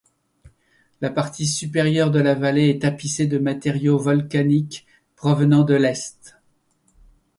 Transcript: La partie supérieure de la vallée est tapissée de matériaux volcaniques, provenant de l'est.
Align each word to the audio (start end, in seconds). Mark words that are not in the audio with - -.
La 0.99 1.11
partie 1.11 1.45
supérieure 1.45 2.09
de 2.09 2.19
la 2.19 2.33
vallée 2.33 2.71
est 2.71 2.81
tapissée 2.81 3.27
de 3.27 3.37
matériaux 3.37 3.99
volcaniques, 3.99 4.87
provenant 5.15 5.61
de 5.63 5.75
l'est. 5.75 6.37